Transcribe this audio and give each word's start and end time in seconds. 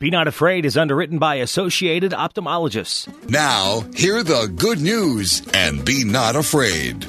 Be 0.00 0.10
Not 0.10 0.28
Afraid 0.28 0.64
is 0.64 0.76
underwritten 0.76 1.18
by 1.18 1.40
Associated 1.42 2.12
Ophthalmologists. 2.12 3.08
Now, 3.28 3.82
hear 3.96 4.22
the 4.22 4.46
good 4.46 4.80
news 4.80 5.42
and 5.52 5.84
be 5.84 6.04
not 6.04 6.36
afraid. 6.36 7.04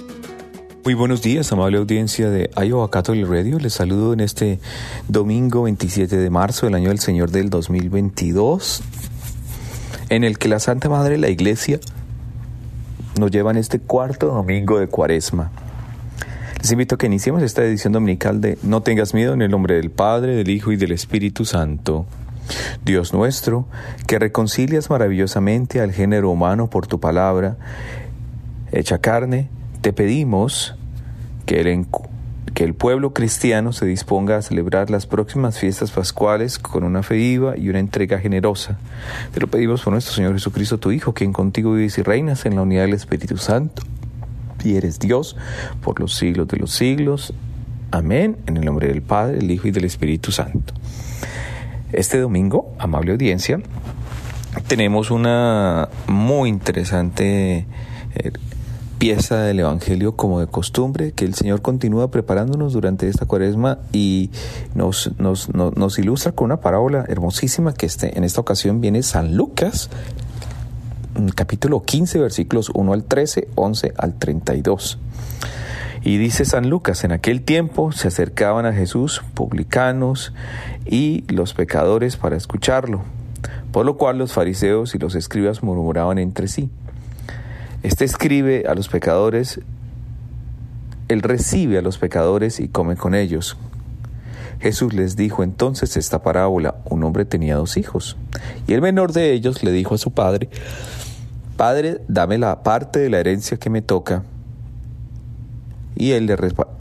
Muy 0.84 0.96
buenos 0.96 1.22
días, 1.22 1.52
amable 1.52 1.78
audiencia 1.78 2.32
de 2.32 2.50
Iowa 2.58 2.90
Catholic 2.90 3.28
Radio. 3.28 3.60
Les 3.60 3.76
saludo 3.76 4.14
en 4.14 4.22
este 4.22 4.60
domingo 5.08 5.62
27 5.66 6.18
de 6.18 6.30
marzo 6.32 6.66
del 6.66 6.74
año 6.74 6.90
del 6.90 6.98
Señor 6.98 7.30
del 7.30 7.52
2022, 7.52 8.82
en 10.10 10.24
el 10.24 10.40
que 10.40 10.50
la 10.50 10.60
Santa 10.60 10.90
Madre 10.90 11.12
de 11.12 11.20
la 11.20 11.30
Iglesia 11.30 11.80
nos 13.20 13.30
lleva 13.30 13.52
en 13.52 13.58
este 13.58 13.78
cuarto 13.78 14.30
domingo 14.30 14.80
de 14.80 14.88
Cuaresma. 14.88 15.52
Les 16.60 16.72
invito 16.72 16.96
a 16.96 16.98
que 16.98 17.06
iniciemos 17.06 17.44
esta 17.44 17.64
edición 17.64 17.94
dominical 17.94 18.42
de 18.42 18.58
No 18.64 18.82
tengas 18.82 19.14
miedo 19.14 19.36
en 19.36 19.44
el 19.44 19.52
nombre 19.52 19.76
del 19.76 19.92
Padre, 19.92 20.36
del 20.36 20.50
Hijo 20.50 20.72
y 20.72 20.76
del 20.76 20.92
Espíritu 20.92 21.46
Santo. 21.46 22.08
Dios 22.84 23.14
nuestro, 23.14 23.68
que 24.08 24.20
reconcilias 24.20 24.90
maravillosamente 24.90 25.82
al 25.82 25.92
género 25.92 26.30
humano 26.30 26.70
por 26.70 26.88
tu 26.88 27.00
palabra, 27.00 27.58
hecha 28.72 29.00
carne, 29.00 29.50
te 29.82 29.94
pedimos 29.94 30.76
que 31.46 31.62
el, 31.62 31.88
que 32.54 32.64
el 32.64 32.74
pueblo 32.74 33.14
cristiano 33.14 33.74
se 33.74 33.86
disponga 33.86 34.38
a 34.38 34.42
celebrar 34.42 34.90
las 34.90 35.06
próximas 35.06 35.58
fiestas 35.58 35.92
pascuales 35.92 36.60
con 36.60 36.84
una 36.84 37.04
fe 37.04 37.16
viva 37.16 37.58
y 37.58 37.70
una 37.70 37.80
entrega 37.80 38.20
generosa. 38.20 38.78
Te 39.34 39.40
lo 39.40 39.48
pedimos 39.48 39.82
por 39.82 39.94
nuestro 39.94 40.14
Señor 40.14 40.34
Jesucristo, 40.34 40.78
tu 40.78 40.92
Hijo, 40.92 41.14
quien 41.14 41.34
contigo 41.34 41.74
vives 41.74 41.98
y 41.98 42.04
reinas 42.04 42.46
en 42.46 42.56
la 42.56 42.62
unidad 42.62 42.84
del 42.84 42.94
Espíritu 42.94 43.38
Santo. 43.38 43.84
Y 44.64 44.76
eres 44.76 45.00
Dios 45.00 45.38
por 45.82 46.00
los 46.00 46.16
siglos 46.16 46.48
de 46.50 46.58
los 46.58 46.72
siglos. 46.72 47.34
Amén. 47.92 48.38
En 48.46 48.58
el 48.58 48.66
nombre 48.66 48.88
del 48.88 49.02
Padre, 49.02 49.38
del 49.38 49.50
Hijo 49.50 49.68
y 49.68 49.72
del 49.72 49.86
Espíritu 49.86 50.32
Santo. 50.32 50.74
Este 51.92 52.20
domingo, 52.20 52.72
amable 52.78 53.14
audiencia, 53.14 53.60
tenemos 54.68 55.10
una 55.10 55.90
muy 56.08 56.50
interesante 56.50 57.66
eh, 58.16 58.32
pieza 59.00 59.38
del 59.42 59.62
Evangelio 59.62 60.16
como 60.16 60.40
de 60.40 60.46
costumbre 60.46 61.14
que 61.14 61.26
el 61.26 61.34
Señor 61.34 61.64
continúa 61.64 62.12
preparándonos 62.12 62.74
durante 62.74 63.08
esta 63.08 63.26
cuaresma 63.26 63.80
y 63.92 64.30
nos, 64.76 65.10
ilustra 65.98 66.32
con 66.34 66.46
una 66.46 66.60
parábola 66.60 67.06
hermosísima 67.08 67.74
que 67.74 67.88
este, 67.88 68.16
en 68.18 68.24
esta 68.24 68.42
ocasión 68.42 68.82
viene 68.82 69.02
San 69.02 69.36
Lucas, 69.36 69.90
capítulo 71.34 71.82
15, 71.82 72.20
versículos 72.20 72.70
1 72.74 72.94
al 72.94 73.04
13, 73.04 73.48
11 73.56 73.94
al 73.98 74.14
32. 74.14 75.00
Y 76.02 76.18
dice 76.18 76.46
San 76.46 76.70
Lucas, 76.70 77.04
en 77.04 77.12
aquel 77.12 77.42
tiempo 77.42 77.92
se 77.92 78.08
acercaban 78.08 78.66
a 78.66 78.74
Jesús 78.74 79.22
publicanos 79.34 80.34
y 80.86 81.26
los 81.28 81.54
pecadores 81.54 82.16
para 82.16 82.38
escucharlo, 82.38 83.02
por 83.72 83.86
lo 83.86 83.98
cual 83.98 84.18
los 84.18 84.32
fariseos 84.32 84.96
y 84.96 84.98
los 84.98 85.16
escribas 85.16 85.62
murmuraban 85.62 86.18
entre 86.18 86.48
sí. 86.48 86.70
Este 87.84 88.06
escribe 88.06 88.66
a 88.68 88.76
los 88.76 88.88
pecadores, 88.88 89.60
él 91.10 91.22
recibe 91.22 91.78
a 91.78 91.82
los 91.82 91.98
pecadores 91.98 92.62
y 92.62 92.70
come 92.70 92.96
con 92.96 93.14
ellos. 93.14 93.58
Jesús 94.62 94.94
les 94.94 95.16
dijo 95.16 95.44
entonces 95.44 95.98
esta 95.98 96.22
parábola, 96.22 96.76
un 96.86 97.04
hombre 97.04 97.26
tenía 97.26 97.56
dos 97.56 97.78
hijos, 97.78 98.18
y 98.68 98.74
el 98.74 98.82
menor 98.82 99.12
de 99.12 99.34
ellos 99.34 99.64
le 99.64 99.72
dijo 99.72 99.96
a 99.96 99.98
su 99.98 100.12
padre, 100.12 100.50
Padre, 101.58 102.02
dame 102.08 102.38
la 102.38 102.64
parte 102.64 103.00
de 103.00 103.10
la 103.10 103.20
herencia 103.20 103.58
que 103.58 103.70
me 103.70 103.82
toca 103.82 104.24
y 106.00 106.14
él 106.14 106.26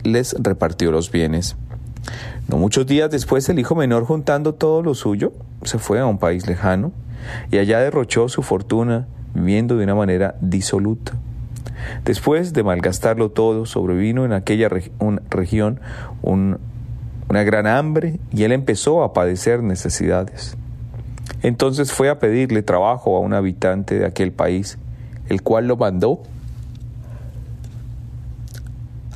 les 0.04 0.34
repartió 0.38 0.90
los 0.90 1.10
bienes. 1.10 1.56
No 2.46 2.56
muchos 2.56 2.86
días 2.86 3.10
después 3.10 3.46
el 3.50 3.58
hijo 3.58 3.74
menor 3.74 4.04
juntando 4.04 4.54
todo 4.54 4.82
lo 4.82 4.94
suyo 4.94 5.34
se 5.64 5.78
fue 5.78 6.00
a 6.00 6.06
un 6.06 6.18
país 6.18 6.46
lejano 6.46 6.92
y 7.50 7.58
allá 7.58 7.80
derrochó 7.80 8.28
su 8.30 8.42
fortuna 8.42 9.06
viviendo 9.34 9.76
de 9.76 9.84
una 9.84 9.94
manera 9.94 10.36
disoluta. 10.40 11.12
Después 12.04 12.52
de 12.52 12.62
malgastarlo 12.62 13.30
todo, 13.30 13.66
sobrevino 13.66 14.24
en 14.24 14.32
aquella 14.32 14.68
región 14.68 15.80
una 16.22 17.42
gran 17.42 17.66
hambre 17.66 18.18
y 18.32 18.44
él 18.44 18.52
empezó 18.52 19.02
a 19.02 19.12
padecer 19.12 19.62
necesidades. 19.62 20.56
Entonces 21.42 21.92
fue 21.92 22.08
a 22.08 22.18
pedirle 22.18 22.62
trabajo 22.62 23.16
a 23.16 23.20
un 23.20 23.34
habitante 23.34 23.98
de 23.98 24.06
aquel 24.06 24.32
país, 24.32 24.78
el 25.28 25.42
cual 25.42 25.68
lo 25.68 25.76
mandó 25.76 26.22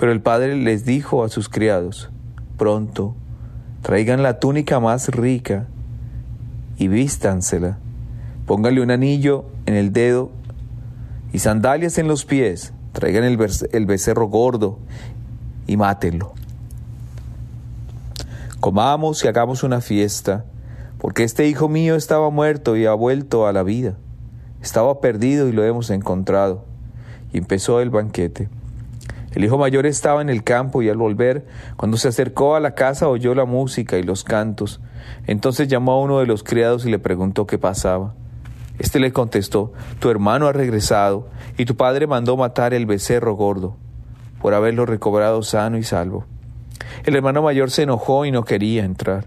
Pero 0.00 0.12
el 0.12 0.22
padre 0.22 0.56
les 0.56 0.86
dijo 0.86 1.24
a 1.24 1.28
sus 1.28 1.50
criados, 1.50 2.08
pronto, 2.56 3.14
traigan 3.82 4.22
la 4.22 4.38
túnica 4.38 4.80
más 4.80 5.08
rica 5.08 5.66
y 6.78 6.88
vístansela, 6.88 7.76
pónganle 8.46 8.80
un 8.80 8.92
anillo 8.92 9.44
en 9.66 9.74
el 9.74 9.92
dedo 9.92 10.30
y 11.34 11.40
sandalias 11.40 11.98
en 11.98 12.08
los 12.08 12.24
pies, 12.24 12.72
traigan 12.92 13.24
el, 13.24 13.36
becerro 13.86 14.28
gordo 14.28 14.78
y 15.66 15.76
mátenlo. 15.76 16.32
Comamos 18.58 19.22
y 19.22 19.28
hagamos 19.28 19.64
una 19.64 19.82
fiesta, 19.82 20.46
porque 20.96 21.24
este 21.24 21.46
hijo 21.46 21.68
mío 21.68 21.94
estaba 21.94 22.30
muerto 22.30 22.74
y 22.74 22.86
ha 22.86 22.94
vuelto 22.94 23.46
a 23.46 23.52
la 23.52 23.62
vida. 23.64 23.98
Estaba 24.62 25.02
perdido 25.02 25.46
y 25.46 25.52
lo 25.52 25.62
hemos 25.62 25.90
encontrado. 25.90 26.64
Y 27.34 27.38
empezó 27.38 27.82
el 27.82 27.90
banquete. 27.90 28.48
El 29.32 29.44
hijo 29.44 29.58
mayor 29.58 29.86
estaba 29.86 30.22
en 30.22 30.28
el 30.28 30.42
campo 30.42 30.82
y 30.82 30.88
al 30.88 30.96
volver, 30.96 31.46
cuando 31.76 31.96
se 31.96 32.08
acercó 32.08 32.56
a 32.56 32.60
la 32.60 32.74
casa, 32.74 33.08
oyó 33.08 33.34
la 33.34 33.44
música 33.44 33.96
y 33.98 34.02
los 34.02 34.24
cantos. 34.24 34.80
Entonces 35.26 35.68
llamó 35.68 35.92
a 35.92 36.00
uno 36.00 36.18
de 36.18 36.26
los 36.26 36.42
criados 36.42 36.84
y 36.84 36.90
le 36.90 36.98
preguntó 36.98 37.46
qué 37.46 37.56
pasaba. 37.56 38.14
Este 38.78 38.98
le 38.98 39.12
contestó, 39.12 39.72
tu 39.98 40.10
hermano 40.10 40.46
ha 40.46 40.52
regresado 40.52 41.28
y 41.58 41.64
tu 41.64 41.76
padre 41.76 42.06
mandó 42.06 42.36
matar 42.36 42.74
el 42.74 42.86
becerro 42.86 43.34
gordo 43.34 43.76
por 44.40 44.54
haberlo 44.54 44.86
recobrado 44.86 45.42
sano 45.42 45.76
y 45.76 45.82
salvo. 45.82 46.24
El 47.04 47.14
hermano 47.14 47.42
mayor 47.42 47.70
se 47.70 47.82
enojó 47.82 48.24
y 48.24 48.30
no 48.30 48.44
quería 48.44 48.84
entrar. 48.84 49.26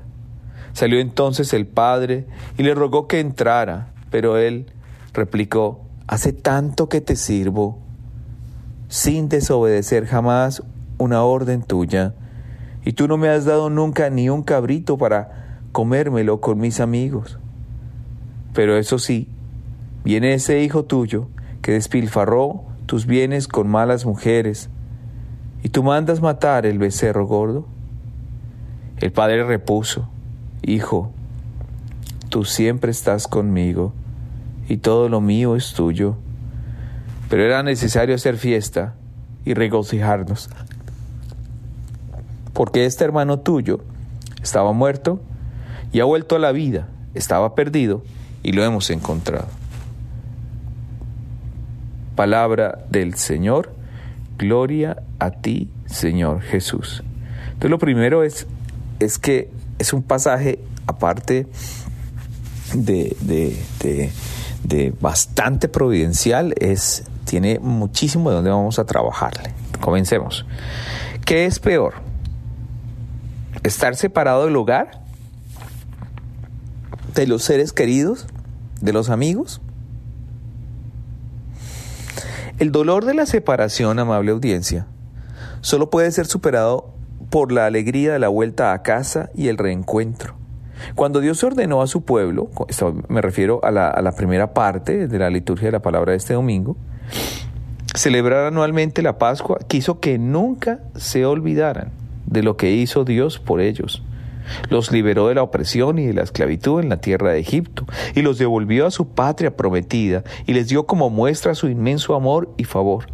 Salió 0.73 0.99
entonces 0.99 1.53
el 1.53 1.67
padre 1.67 2.25
y 2.57 2.63
le 2.63 2.73
rogó 2.73 3.07
que 3.07 3.19
entrara, 3.19 3.93
pero 4.09 4.37
él 4.37 4.71
replicó, 5.13 5.81
Hace 6.07 6.33
tanto 6.33 6.89
que 6.89 6.99
te 6.99 7.15
sirvo 7.15 7.79
sin 8.93 9.27
desobedecer 9.27 10.05
jamás 10.05 10.61
una 10.99 11.23
orden 11.23 11.63
tuya, 11.63 12.13
y 12.85 12.93
tú 12.93 13.07
no 13.07 13.17
me 13.17 13.27
has 13.27 13.43
dado 13.43 13.71
nunca 13.71 14.11
ni 14.11 14.29
un 14.29 14.43
cabrito 14.43 14.99
para 14.99 15.57
comérmelo 15.71 16.41
con 16.41 16.59
mis 16.59 16.79
amigos. 16.79 17.39
Pero 18.53 18.77
eso 18.77 18.99
sí, 18.99 19.29
viene 20.03 20.35
ese 20.35 20.61
hijo 20.61 20.85
tuyo 20.85 21.27
que 21.63 21.71
despilfarró 21.71 22.65
tus 22.85 23.07
bienes 23.07 23.47
con 23.47 23.67
malas 23.67 24.05
mujeres, 24.05 24.69
y 25.63 25.69
tú 25.69 25.81
mandas 25.81 26.21
matar 26.21 26.67
el 26.67 26.77
becerro 26.77 27.25
gordo. 27.25 27.65
El 28.97 29.11
padre 29.11 29.43
repuso, 29.43 30.07
Hijo, 30.61 31.11
tú 32.29 32.45
siempre 32.45 32.91
estás 32.91 33.27
conmigo, 33.27 33.91
y 34.69 34.77
todo 34.77 35.09
lo 35.09 35.19
mío 35.19 35.55
es 35.55 35.73
tuyo 35.73 36.15
pero 37.33 37.45
era 37.45 37.63
necesario 37.63 38.13
hacer 38.13 38.37
fiesta 38.37 38.93
y 39.43 39.55
regocijarnos, 39.55 40.51
porque 42.53 42.85
este 42.85 43.05
hermano 43.05 43.39
tuyo 43.39 43.79
estaba 44.43 44.71
muerto 44.71 45.19
y 45.91 45.99
ha 45.99 46.03
vuelto 46.03 46.35
a 46.35 46.39
la 46.39 46.51
vida, 46.51 46.89
estaba 47.15 47.55
perdido 47.55 48.03
y 48.43 48.51
lo 48.51 48.63
hemos 48.63 48.91
encontrado. 48.91 49.47
palabra 52.15 52.85
del 52.91 53.15
Señor. 53.15 53.73
Gloria 54.37 55.01
a 55.17 55.31
ti, 55.31 55.71
Señor 55.87 56.41
Jesús. 56.41 57.01
Entonces 57.45 57.71
lo 57.71 57.79
primero 57.79 58.21
es, 58.23 58.45
es 58.99 59.17
que 59.17 59.49
es 59.79 59.91
un 59.91 60.03
pasaje 60.03 60.59
aparte 60.85 61.47
de, 62.75 63.17
de, 64.63 64.93
bastante 65.01 65.67
providencial, 65.67 66.53
es, 66.59 67.05
tiene 67.33 67.57
muchísimo 67.57 68.29
de 68.29 68.35
donde 68.35 68.51
vamos 68.51 68.77
a 68.77 68.85
trabajarle. 68.85 69.55
Comencemos. 69.81 70.45
¿Qué 71.25 71.47
es 71.47 71.57
peor? 71.57 71.95
¿Estar 73.63 73.95
separado 73.95 74.45
del 74.45 74.55
hogar? 74.55 75.01
¿De 77.15 77.25
los 77.25 77.41
seres 77.41 77.73
queridos? 77.73 78.27
¿De 78.81 78.93
los 78.93 79.09
amigos? 79.09 79.61
El 82.59 82.71
dolor 82.71 83.03
de 83.03 83.15
la 83.15 83.25
separación, 83.25 83.97
amable 83.97 84.29
audiencia, 84.29 84.85
solo 85.61 85.89
puede 85.89 86.11
ser 86.11 86.27
superado 86.27 86.93
por 87.31 87.51
la 87.51 87.65
alegría 87.65 88.13
de 88.13 88.19
la 88.19 88.27
vuelta 88.27 88.73
a 88.73 88.83
casa 88.83 89.31
y 89.33 89.47
el 89.47 89.57
reencuentro. 89.57 90.35
Cuando 90.93 91.19
Dios 91.19 91.43
ordenó 91.43 91.81
a 91.81 91.87
su 91.87 92.03
pueblo, 92.05 92.51
me 93.07 93.23
refiero 93.23 93.59
a 93.63 93.71
la, 93.71 93.89
a 93.89 94.03
la 94.03 94.11
primera 94.11 94.53
parte 94.53 95.07
de 95.07 95.17
la 95.17 95.31
liturgia 95.31 95.69
de 95.69 95.71
la 95.71 95.81
palabra 95.81 96.11
de 96.11 96.17
este 96.17 96.35
domingo, 96.35 96.77
celebrar 97.95 98.45
anualmente 98.45 99.01
la 99.01 99.17
Pascua, 99.17 99.59
quiso 99.67 99.99
que 99.99 100.17
nunca 100.17 100.79
se 100.95 101.25
olvidaran 101.25 101.91
de 102.25 102.43
lo 102.43 102.57
que 102.57 102.71
hizo 102.71 103.05
Dios 103.05 103.39
por 103.39 103.61
ellos. 103.61 104.03
Los 104.69 104.91
liberó 104.91 105.27
de 105.27 105.35
la 105.35 105.43
opresión 105.43 105.99
y 105.99 106.07
de 106.07 106.13
la 106.13 106.23
esclavitud 106.23 106.81
en 106.81 106.89
la 106.89 106.97
tierra 106.97 107.31
de 107.31 107.39
Egipto, 107.39 107.85
y 108.15 108.21
los 108.21 108.37
devolvió 108.37 108.85
a 108.85 108.91
su 108.91 109.07
patria 109.07 109.55
prometida, 109.55 110.23
y 110.45 110.53
les 110.53 110.67
dio 110.67 110.85
como 110.85 111.09
muestra 111.09 111.55
su 111.55 111.69
inmenso 111.69 112.15
amor 112.15 112.53
y 112.57 112.65
favor. 112.65 113.05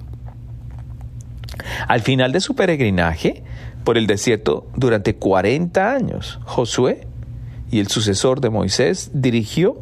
Al 1.88 2.01
final 2.01 2.31
de 2.31 2.39
su 2.39 2.56
peregrinaje 2.56 3.44
por 3.83 3.97
el 3.97 4.07
desierto 4.07 4.68
durante 4.75 5.15
40 5.15 5.94
años, 5.94 6.39
Josué 6.45 7.07
y 7.71 7.80
el 7.80 7.88
sucesor 7.88 8.41
de 8.41 8.50
Moisés 8.50 9.12
dirigió 9.13 9.77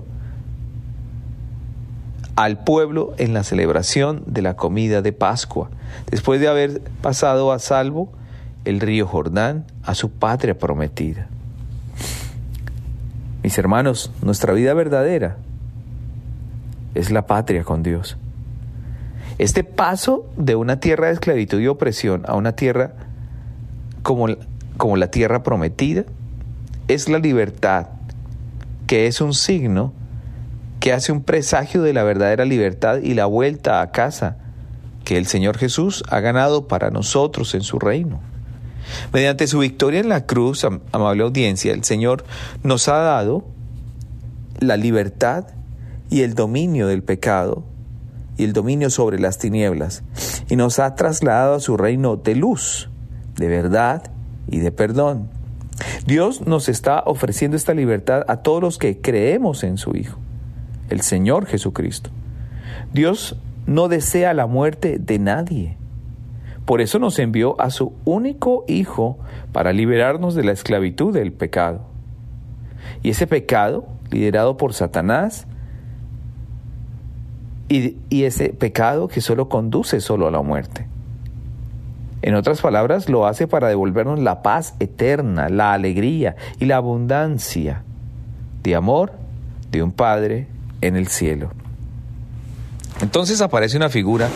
al 2.37 2.63
pueblo 2.63 3.15
en 3.17 3.33
la 3.33 3.43
celebración 3.43 4.21
de 4.27 4.43
la 4.43 4.55
comida 4.55 5.01
de 5.01 5.11
Pascua, 5.11 5.71
después 6.11 6.39
de 6.39 6.47
haber 6.47 6.81
pasado 7.01 7.51
a 7.51 7.57
salvo 7.57 8.09
el 8.63 8.79
río 8.79 9.07
Jordán 9.07 9.65
a 9.81 9.95
su 9.95 10.11
patria 10.11 10.55
prometida. 10.55 11.27
Mis 13.41 13.57
hermanos, 13.57 14.11
nuestra 14.21 14.53
vida 14.53 14.75
verdadera 14.75 15.37
es 16.93 17.09
la 17.09 17.25
patria 17.25 17.63
con 17.63 17.81
Dios. 17.81 18.17
Este 19.39 19.63
paso 19.63 20.29
de 20.37 20.55
una 20.55 20.79
tierra 20.79 21.07
de 21.07 21.13
esclavitud 21.13 21.59
y 21.59 21.67
opresión 21.67 22.23
a 22.27 22.35
una 22.35 22.51
tierra 22.51 22.93
como, 24.03 24.27
como 24.77 24.95
la 24.95 25.09
tierra 25.09 25.41
prometida 25.41 26.03
es 26.87 27.09
la 27.09 27.17
libertad, 27.17 27.87
que 28.85 29.07
es 29.07 29.21
un 29.21 29.33
signo 29.33 29.91
que 30.87 30.93
hace 30.93 31.11
un 31.11 31.21
presagio 31.21 31.81
de 31.81 31.91
la 31.91 32.03
verdadera 32.03 32.45
libertad 32.45 32.99
y 33.03 33.13
la 33.13 33.25
vuelta 33.25 33.81
a 33.81 33.91
casa 33.91 34.37
que 35.03 35.17
el 35.17 35.25
Señor 35.25 35.57
Jesús 35.57 36.01
ha 36.07 36.21
ganado 36.21 36.69
para 36.69 36.91
nosotros 36.91 37.55
en 37.55 37.61
su 37.61 37.77
reino. 37.77 38.21
Mediante 39.11 39.47
su 39.47 39.59
victoria 39.59 39.99
en 39.99 40.07
la 40.07 40.25
cruz, 40.25 40.65
amable 40.93 41.23
audiencia, 41.23 41.73
el 41.73 41.83
Señor 41.83 42.23
nos 42.63 42.87
ha 42.87 42.99
dado 42.99 43.43
la 44.61 44.77
libertad 44.77 45.47
y 46.09 46.21
el 46.21 46.35
dominio 46.35 46.87
del 46.87 47.03
pecado 47.03 47.65
y 48.37 48.45
el 48.45 48.53
dominio 48.53 48.89
sobre 48.89 49.19
las 49.19 49.39
tinieblas 49.39 50.03
y 50.47 50.55
nos 50.55 50.79
ha 50.79 50.95
trasladado 50.95 51.55
a 51.55 51.59
su 51.59 51.75
reino 51.75 52.15
de 52.15 52.35
luz, 52.35 52.89
de 53.35 53.49
verdad 53.49 54.09
y 54.49 54.59
de 54.59 54.71
perdón. 54.71 55.31
Dios 56.05 56.47
nos 56.47 56.69
está 56.69 57.03
ofreciendo 57.05 57.57
esta 57.57 57.73
libertad 57.73 58.23
a 58.29 58.37
todos 58.37 58.61
los 58.61 58.77
que 58.77 59.01
creemos 59.01 59.65
en 59.65 59.77
su 59.77 59.93
Hijo, 59.97 60.17
el 60.89 61.01
Señor 61.01 61.45
Jesucristo. 61.45 62.09
Dios 62.93 63.37
no 63.65 63.87
desea 63.87 64.33
la 64.33 64.47
muerte 64.47 64.97
de 64.99 65.19
nadie. 65.19 65.77
Por 66.65 66.81
eso 66.81 66.99
nos 66.99 67.19
envió 67.19 67.59
a 67.61 67.69
su 67.69 67.93
único 68.05 68.65
Hijo 68.67 69.17
para 69.51 69.73
liberarnos 69.73 70.35
de 70.35 70.43
la 70.43 70.51
esclavitud 70.51 71.13
del 71.13 71.31
pecado. 71.31 71.81
Y 73.03 73.11
ese 73.11 73.27
pecado, 73.27 73.87
liderado 74.11 74.57
por 74.57 74.73
Satanás, 74.73 75.47
y, 77.69 77.97
ese 78.23 78.49
pecado 78.49 79.07
que 79.07 79.21
solo 79.21 79.49
conduce 79.49 79.99
solo 79.99 80.27
a 80.27 80.31
la 80.31 80.41
muerte. 80.41 80.87
En 82.21 82.35
otras 82.35 82.61
palabras, 82.61 83.09
lo 83.09 83.27
hace 83.27 83.47
para 83.47 83.67
devolvernos 83.67 84.19
la 84.19 84.41
paz 84.41 84.75
eterna, 84.79 85.49
la 85.49 85.73
alegría 85.73 86.35
y 86.59 86.65
la 86.65 86.77
abundancia 86.77 87.83
de 88.63 88.75
amor 88.75 89.13
de 89.71 89.83
un 89.83 89.91
Padre 89.91 90.47
en 90.81 90.95
el 90.95 91.07
cielo. 91.07 91.51
Entonces 93.01 93.41
aparece 93.41 93.77
una 93.77 93.89
figura 93.89 94.29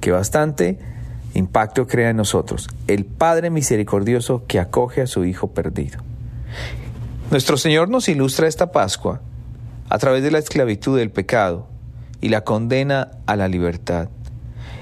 que 0.00 0.10
bastante 0.10 0.78
impacto 1.34 1.86
crea 1.86 2.10
en 2.10 2.16
nosotros, 2.16 2.68
el 2.88 3.04
Padre 3.04 3.50
misericordioso 3.50 4.44
que 4.46 4.58
acoge 4.58 5.02
a 5.02 5.06
su 5.06 5.24
Hijo 5.24 5.48
perdido. 5.48 6.00
Nuestro 7.30 7.56
Señor 7.56 7.88
nos 7.88 8.08
ilustra 8.08 8.48
esta 8.48 8.72
Pascua 8.72 9.20
a 9.88 9.98
través 9.98 10.22
de 10.22 10.30
la 10.30 10.38
esclavitud 10.38 10.98
del 10.98 11.10
pecado 11.10 11.68
y 12.20 12.28
la 12.28 12.42
condena 12.42 13.12
a 13.26 13.36
la 13.36 13.48
libertad, 13.48 14.08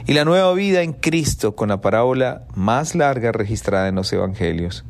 y 0.07 0.15
la 0.15 0.25
nueva 0.25 0.53
vida 0.55 0.81
en 0.81 0.95
Cristo 0.95 1.55
con 1.55 1.69
la 1.69 1.83
parábola 1.83 2.45
más 2.55 2.95
larga 2.95 3.33
registrada 3.33 3.89
en 3.89 3.95
los 3.97 4.11
Evangelios. 4.13 4.85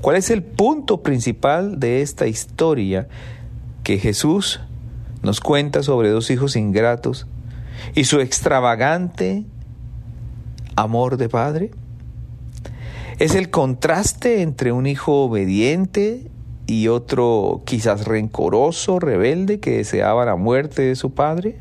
¿Cuál 0.00 0.16
es 0.16 0.30
el 0.30 0.44
punto 0.44 1.02
principal 1.02 1.80
de 1.80 2.02
esta 2.02 2.28
historia 2.28 3.08
que 3.82 3.98
Jesús 3.98 4.60
nos 5.22 5.40
cuenta 5.40 5.82
sobre 5.82 6.10
dos 6.10 6.30
hijos 6.30 6.56
ingratos 6.56 7.26
y 7.94 8.04
su 8.04 8.20
extravagante 8.20 9.44
amor 10.76 11.16
de 11.16 11.28
padre? 11.28 11.70
Es 13.18 13.34
el 13.34 13.50
contraste 13.50 14.40
entre 14.40 14.72
un 14.72 14.86
hijo 14.86 15.24
obediente 15.24 16.30
y 16.70 16.88
otro 16.88 17.62
quizás 17.64 18.06
rencoroso, 18.06 19.00
rebelde, 19.00 19.60
que 19.60 19.78
deseaba 19.78 20.24
la 20.24 20.36
muerte 20.36 20.82
de 20.82 20.96
su 20.96 21.12
padre? 21.12 21.56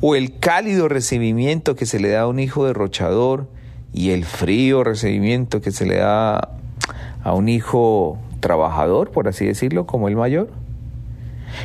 ¿O 0.00 0.14
el 0.14 0.38
cálido 0.38 0.88
recibimiento 0.88 1.74
que 1.74 1.86
se 1.86 2.00
le 2.00 2.10
da 2.10 2.22
a 2.22 2.26
un 2.26 2.38
hijo 2.38 2.66
derrochador 2.66 3.48
y 3.92 4.10
el 4.10 4.24
frío 4.24 4.84
recibimiento 4.84 5.60
que 5.60 5.72
se 5.72 5.86
le 5.86 5.96
da 5.96 6.50
a 7.22 7.34
un 7.34 7.48
hijo 7.48 8.18
trabajador, 8.40 9.10
por 9.10 9.26
así 9.26 9.46
decirlo, 9.46 9.86
como 9.86 10.08
el 10.08 10.16
mayor? 10.16 10.50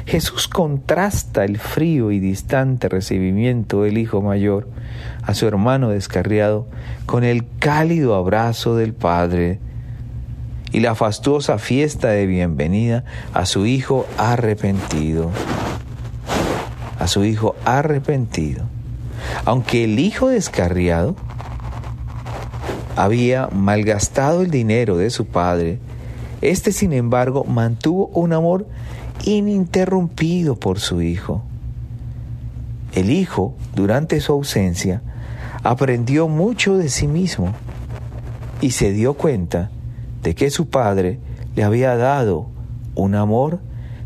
Jesús 0.05 0.47
contrasta 0.47 1.45
el 1.45 1.57
frío 1.57 2.11
y 2.11 2.19
distante 2.19 2.89
recibimiento 2.89 3.83
del 3.83 3.97
hijo 3.97 4.21
mayor 4.21 4.67
a 5.23 5.33
su 5.33 5.47
hermano 5.47 5.89
descarriado 5.89 6.67
con 7.05 7.23
el 7.23 7.45
cálido 7.59 8.15
abrazo 8.15 8.75
del 8.75 8.93
Padre 8.93 9.59
y 10.71 10.81
la 10.81 10.95
fastuosa 10.95 11.57
fiesta 11.57 12.09
de 12.09 12.25
bienvenida 12.25 13.05
a 13.33 13.45
su 13.45 13.65
hijo 13.65 14.05
arrepentido. 14.17 15.31
A 16.99 17.07
su 17.07 17.23
hijo 17.23 17.55
arrepentido. 17.65 18.65
Aunque 19.45 19.85
el 19.85 19.99
hijo 19.99 20.29
descarriado 20.29 21.15
había 22.95 23.49
malgastado 23.51 24.41
el 24.41 24.51
dinero 24.51 24.97
de 24.97 25.09
su 25.09 25.25
padre, 25.25 25.79
este 26.41 26.71
sin 26.71 26.93
embargo 26.93 27.43
mantuvo 27.43 28.07
un 28.07 28.33
amor 28.33 28.67
ininterrumpido 29.23 30.55
por 30.55 30.79
su 30.79 31.01
hijo. 31.01 31.43
El 32.93 33.09
hijo, 33.09 33.55
durante 33.75 34.19
su 34.21 34.33
ausencia, 34.33 35.01
aprendió 35.63 36.27
mucho 36.27 36.77
de 36.77 36.89
sí 36.89 37.07
mismo 37.07 37.53
y 38.61 38.71
se 38.71 38.91
dio 38.91 39.15
cuenta 39.15 39.69
de 40.23 40.35
que 40.35 40.49
su 40.49 40.69
padre 40.69 41.19
le 41.55 41.63
había 41.63 41.95
dado 41.97 42.47
un 42.95 43.15
amor 43.15 43.59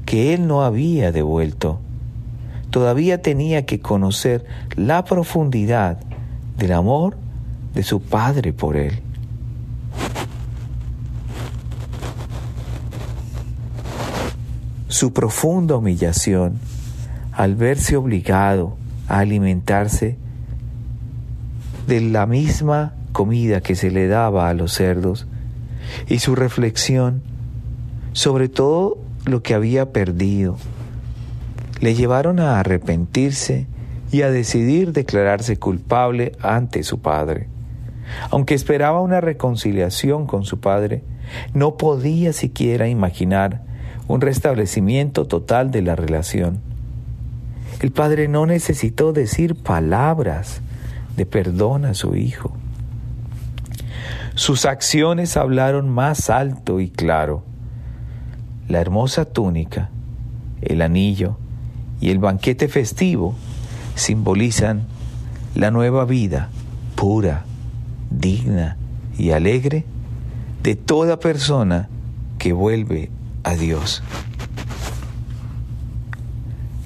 que 0.05 0.33
él 0.33 0.47
no 0.47 0.63
había 0.63 1.11
devuelto. 1.11 1.79
Todavía 2.71 3.21
tenía 3.21 3.65
que 3.65 3.79
conocer 3.79 4.45
la 4.75 5.05
profundidad 5.05 5.99
del 6.57 6.73
amor 6.73 7.17
de 7.73 7.83
su 7.83 8.01
padre 8.01 8.53
por 8.53 8.75
él. 8.75 9.01
Su 14.89 15.13
profunda 15.13 15.77
humillación 15.77 16.57
al 17.31 17.55
verse 17.55 17.95
obligado 17.95 18.75
a 19.07 19.19
alimentarse 19.19 20.17
de 21.87 22.01
la 22.01 22.25
misma 22.25 22.95
comida 23.11 23.61
que 23.61 23.75
se 23.75 23.91
le 23.91 24.07
daba 24.07 24.49
a 24.49 24.55
los 24.55 24.73
cerdos 24.73 25.27
y 26.07 26.17
su 26.17 26.33
reflexión 26.33 27.21
sobre 28.13 28.49
todo 28.49 28.97
lo 29.25 29.43
que 29.43 29.53
había 29.53 29.91
perdido 29.91 30.57
le 31.81 31.93
llevaron 31.93 32.39
a 32.39 32.59
arrepentirse 32.59 33.67
y 34.11 34.23
a 34.23 34.31
decidir 34.31 34.91
declararse 34.91 35.57
culpable 35.57 36.31
ante 36.41 36.81
su 36.81 36.99
padre. 36.99 37.47
Aunque 38.31 38.55
esperaba 38.55 39.01
una 39.01 39.21
reconciliación 39.21 40.25
con 40.25 40.45
su 40.45 40.59
padre, 40.59 41.03
no 41.53 41.77
podía 41.77 42.33
siquiera 42.33 42.87
imaginar 42.87 43.68
un 44.09 44.21
restablecimiento 44.21 45.25
total 45.25 45.69
de 45.69 45.83
la 45.83 45.95
relación. 45.95 46.59
El 47.79 47.91
padre 47.91 48.27
no 48.27 48.47
necesitó 48.47 49.13
decir 49.13 49.53
palabras 49.53 50.61
de 51.15 51.27
perdón 51.27 51.85
a 51.85 51.93
su 51.93 52.15
hijo. 52.15 52.51
Sus 54.33 54.65
acciones 54.65 55.37
hablaron 55.37 55.89
más 55.89 56.31
alto 56.31 56.79
y 56.79 56.89
claro. 56.89 57.43
La 58.67 58.81
hermosa 58.81 59.25
túnica, 59.25 59.91
el 60.63 60.81
anillo 60.81 61.37
y 62.01 62.09
el 62.09 62.17
banquete 62.17 62.67
festivo 62.67 63.35
simbolizan 63.93 64.87
la 65.53 65.69
nueva 65.69 66.05
vida 66.05 66.49
pura, 66.95 67.45
digna 68.09 68.75
y 69.19 69.31
alegre 69.31 69.85
de 70.63 70.75
toda 70.75 71.19
persona 71.19 71.89
que 72.39 72.53
vuelve 72.53 73.11
a 73.43 73.55
Dios. 73.55 74.03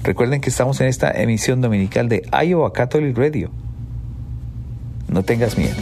Recuerden 0.02 0.40
que 0.40 0.50
estamos 0.50 0.80
en 0.80 0.88
esta 0.88 1.10
emisión 1.10 1.60
dominical 1.62 2.08
de 2.08 2.28
Iowa 2.46 2.72
Catholic 2.72 3.16
Radio. 3.16 3.50
No 5.08 5.22
tengas 5.22 5.56
miedo. 5.56 5.74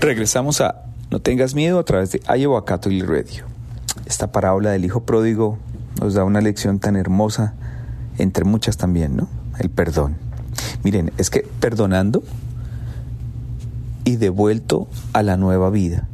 Regresamos 0.00 0.60
a 0.60 0.82
No 1.10 1.20
tengas 1.20 1.54
miedo 1.54 1.78
a 1.78 1.84
través 1.84 2.12
de 2.12 2.20
Iowa 2.38 2.64
Catholic 2.64 3.08
Radio. 3.08 3.44
Esta 4.06 4.30
parábola 4.32 4.70
del 4.70 4.84
hijo 4.84 5.04
pródigo 5.04 5.58
nos 6.00 6.14
da 6.14 6.24
una 6.24 6.40
lección 6.40 6.78
tan 6.78 6.94
hermosa, 6.94 7.54
entre 8.18 8.44
muchas 8.44 8.76
también, 8.76 9.16
¿no? 9.16 9.28
El 9.58 9.70
perdón. 9.70 10.16
Miren, 10.82 11.12
es 11.18 11.30
que 11.30 11.46
perdonando 11.60 12.22
y 14.04 14.16
devuelto 14.16 14.88
a 15.12 15.22
la 15.22 15.36
nueva 15.36 15.70
vida. 15.70 16.08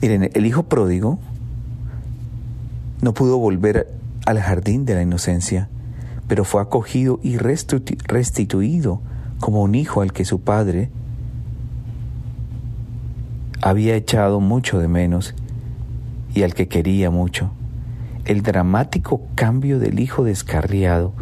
Miren, 0.00 0.30
el 0.34 0.46
hijo 0.46 0.64
pródigo 0.64 1.18
no 3.00 3.14
pudo 3.14 3.38
volver 3.38 3.92
al 4.26 4.40
jardín 4.40 4.84
de 4.84 4.94
la 4.94 5.02
inocencia, 5.02 5.68
pero 6.28 6.44
fue 6.44 6.62
acogido 6.62 7.18
y 7.22 7.36
restituido 7.36 9.00
como 9.40 9.62
un 9.62 9.74
hijo 9.74 10.02
al 10.02 10.12
que 10.12 10.24
su 10.24 10.40
padre 10.40 10.90
había 13.60 13.96
echado 13.96 14.40
mucho 14.40 14.78
de 14.78 14.88
menos 14.88 15.34
y 16.34 16.42
al 16.42 16.54
que 16.54 16.68
quería 16.68 17.10
mucho. 17.10 17.50
El 18.24 18.42
dramático 18.42 19.20
cambio 19.34 19.80
del 19.80 19.98
hijo 19.98 20.22
descarriado, 20.22 21.12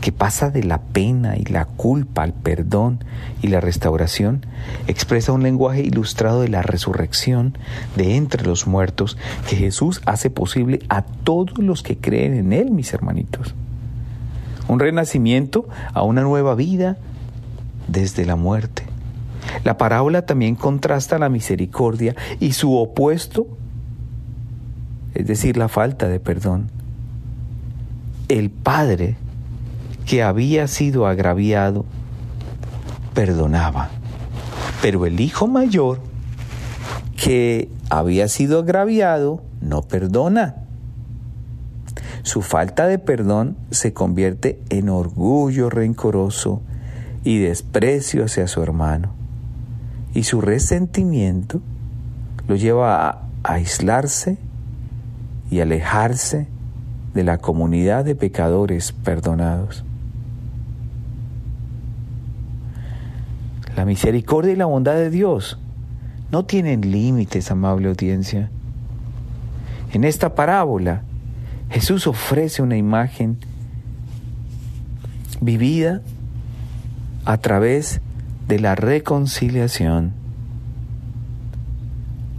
que 0.00 0.10
pasa 0.10 0.50
de 0.50 0.64
la 0.64 0.80
pena 0.80 1.36
y 1.36 1.44
la 1.44 1.66
culpa 1.66 2.22
al 2.22 2.32
perdón 2.32 3.04
y 3.42 3.48
la 3.48 3.60
restauración, 3.60 4.46
expresa 4.86 5.32
un 5.32 5.42
lenguaje 5.42 5.82
ilustrado 5.82 6.40
de 6.40 6.48
la 6.48 6.62
resurrección 6.62 7.58
de 7.94 8.16
entre 8.16 8.44
los 8.46 8.66
muertos 8.66 9.18
que 9.48 9.56
Jesús 9.56 10.00
hace 10.06 10.30
posible 10.30 10.80
a 10.88 11.02
todos 11.02 11.58
los 11.58 11.82
que 11.82 11.98
creen 11.98 12.34
en 12.34 12.52
Él, 12.54 12.70
mis 12.70 12.94
hermanitos. 12.94 13.54
Un 14.68 14.80
renacimiento 14.80 15.68
a 15.92 16.02
una 16.02 16.22
nueva 16.22 16.54
vida 16.54 16.96
desde 17.86 18.24
la 18.24 18.36
muerte. 18.36 18.84
La 19.64 19.76
parábola 19.76 20.26
también 20.26 20.54
contrasta 20.54 21.18
la 21.18 21.28
misericordia 21.28 22.14
y 22.40 22.52
su 22.52 22.76
opuesto, 22.76 23.46
es 25.16 25.26
decir, 25.26 25.56
la 25.56 25.68
falta 25.68 26.08
de 26.08 26.20
perdón. 26.20 26.70
El 28.28 28.50
Padre 28.50 29.16
que 30.04 30.22
había 30.22 30.68
sido 30.68 31.06
agraviado 31.06 31.84
perdonaba, 33.14 33.90
pero 34.82 35.06
el 35.06 35.20
Hijo 35.20 35.46
mayor 35.46 36.00
que 37.16 37.68
había 37.90 38.28
sido 38.28 38.60
agraviado 38.60 39.42
no 39.60 39.82
perdona. 39.82 40.56
Su 42.22 42.42
falta 42.42 42.86
de 42.86 42.98
perdón 42.98 43.56
se 43.70 43.92
convierte 43.92 44.60
en 44.68 44.88
orgullo 44.88 45.70
rencoroso 45.70 46.60
y 47.24 47.38
desprecio 47.38 48.24
hacia 48.24 48.48
su 48.48 48.62
hermano 48.62 49.16
y 50.16 50.22
su 50.22 50.40
resentimiento 50.40 51.60
lo 52.48 52.56
lleva 52.56 53.06
a 53.06 53.28
aislarse 53.42 54.38
y 55.50 55.60
alejarse 55.60 56.48
de 57.14 57.24
la 57.24 57.38
comunidad 57.38 58.04
de 58.04 58.14
pecadores 58.14 58.92
perdonados. 58.92 59.84
La 63.76 63.84
misericordia 63.84 64.52
y 64.52 64.56
la 64.56 64.66
bondad 64.66 64.94
de 64.94 65.10
Dios 65.10 65.58
no 66.32 66.44
tienen 66.44 66.90
límites, 66.90 67.50
amable 67.50 67.88
audiencia. 67.88 68.50
En 69.92 70.04
esta 70.04 70.34
parábola, 70.34 71.02
Jesús 71.70 72.06
ofrece 72.06 72.62
una 72.62 72.76
imagen 72.76 73.38
vivida 75.40 76.00
a 77.24 77.36
través 77.38 78.00
de 78.48 78.58
la 78.58 78.74
reconciliación. 78.74 80.12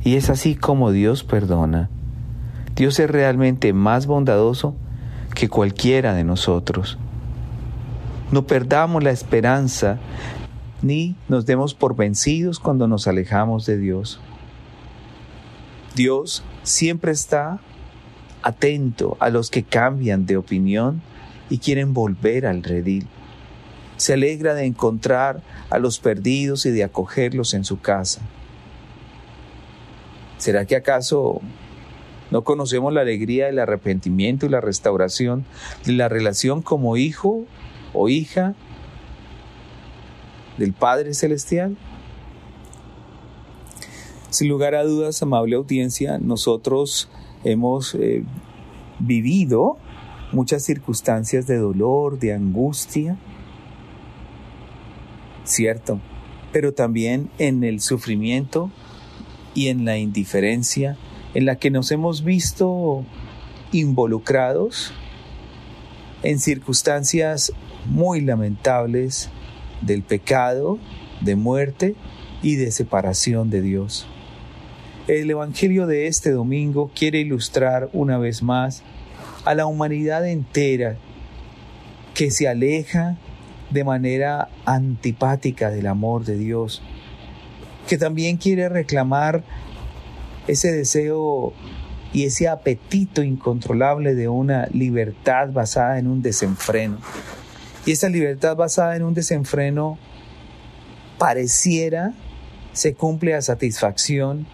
Y 0.04 0.16
es 0.16 0.30
así 0.30 0.56
como 0.56 0.92
Dios 0.92 1.24
perdona. 1.24 1.90
Dios 2.78 3.00
es 3.00 3.10
realmente 3.10 3.74
más 3.74 4.06
bondadoso 4.06 4.76
que 5.36 5.50
cualquiera 5.50 6.14
de 6.14 6.24
nosotros. 6.24 6.98
No 8.32 8.48
perdamos 8.48 9.04
la 9.04 9.12
esperanza 9.12 9.98
ni 10.82 11.16
nos 11.28 11.46
demos 11.46 11.74
por 11.74 11.96
vencidos 11.96 12.60
cuando 12.60 12.88
nos 12.88 13.08
alejamos 13.08 13.66
de 13.66 13.78
Dios. 13.78 14.20
Dios 15.96 16.44
siempre 16.64 17.12
está 17.12 17.60
atento 18.44 19.18
a 19.20 19.30
los 19.30 19.50
que 19.50 19.64
cambian 19.64 20.26
de 20.26 20.38
opinión 20.38 21.02
y 21.50 21.58
quieren 21.58 21.94
volver 21.94 22.46
al 22.46 22.64
redil 22.64 23.08
se 23.98 24.14
alegra 24.14 24.54
de 24.54 24.66
encontrar 24.66 25.42
a 25.70 25.80
los 25.80 26.00
perdidos 26.00 26.66
y 26.66 26.72
de 26.72 26.84
acogerlos 26.84 27.54
en 27.54 27.66
su 27.66 27.82
casa. 27.82 28.22
¿Será 30.38 30.66
que 30.66 30.76
acaso 30.76 31.42
no 32.32 32.44
conocemos 32.44 32.94
la 32.94 33.02
alegría 33.02 33.46
del 33.46 33.60
arrepentimiento 33.60 34.46
y 34.46 34.50
la 34.50 34.62
restauración 34.62 35.46
de 35.86 35.94
la 35.94 36.10
relación 36.10 36.62
como 36.62 36.98
hijo 36.98 37.46
o 37.94 38.10
hija 38.10 38.56
del 40.58 40.74
Padre 40.74 41.14
Celestial? 41.14 41.78
Sin 44.30 44.50
lugar 44.50 44.76
a 44.76 44.84
dudas, 44.84 45.22
amable 45.22 45.56
audiencia, 45.56 46.18
nosotros 46.18 47.10
hemos 47.44 47.96
eh, 47.96 48.24
vivido 49.00 49.78
muchas 50.32 50.64
circunstancias 50.64 51.48
de 51.48 51.58
dolor, 51.58 52.20
de 52.20 52.34
angustia, 52.34 53.18
cierto, 55.46 56.00
pero 56.52 56.74
también 56.74 57.30
en 57.38 57.64
el 57.64 57.80
sufrimiento 57.80 58.70
y 59.54 59.70
en 59.70 59.86
la 59.86 59.98
indiferencia 59.98 60.98
en 61.38 61.46
la 61.46 61.58
que 61.58 61.70
nos 61.70 61.92
hemos 61.92 62.24
visto 62.24 63.06
involucrados 63.72 64.92
en 66.24 66.40
circunstancias 66.40 67.54
muy 67.86 68.22
lamentables 68.22 69.30
del 69.82 70.02
pecado, 70.02 70.80
de 71.22 71.36
muerte 71.36 71.94
y 72.42 72.56
de 72.56 72.72
separación 72.72 73.52
de 73.52 73.62
Dios. 73.62 74.08
El 75.08 75.30
Evangelio 75.30 75.86
de 75.86 76.08
este 76.08 76.32
domingo 76.32 76.90
quiere 76.96 77.20
ilustrar 77.20 77.92
una 77.94 78.18
vez 78.18 78.42
más 78.42 78.82
a 79.46 79.54
la 79.54 79.68
humanidad 79.68 80.28
entera 80.28 80.98
que 82.16 82.32
se 82.32 82.48
aleja 82.48 83.16
de 83.70 83.84
manera 83.84 84.50
antipática 84.66 85.70
del 85.70 85.86
amor 85.86 86.26
de 86.26 86.36
Dios, 86.36 86.82
que 87.88 88.00
también 88.00 88.38
quiere 88.38 88.70
reclamar 88.70 89.44
ese 90.48 90.72
deseo 90.72 91.54
y 92.14 92.26
ese 92.26 92.48
apetito 92.48 93.22
incontrolable 93.22 94.16
de 94.16 94.28
una 94.28 94.68
libertad 94.68 95.52
basada 95.52 96.00
en 96.00 96.08
un 96.08 96.22
desenfreno. 96.22 96.98
Y 97.86 97.92
esa 97.92 98.10
libertad 98.10 98.56
basada 98.56 98.96
en 98.96 99.04
un 99.04 99.14
desenfreno 99.14 99.98
pareciera 101.18 102.14
se 102.74 102.94
cumple 102.94 103.34
a 103.34 103.42
satisfacción 103.42 104.46